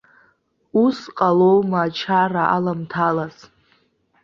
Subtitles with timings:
[0.83, 3.37] Ус ҟалома ачара аламҭалаз.